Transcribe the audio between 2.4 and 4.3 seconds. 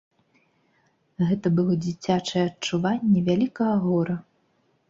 адчуванне вялікага гора.